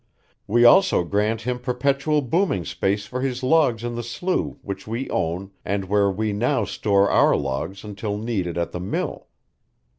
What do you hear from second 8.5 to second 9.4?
at the mill.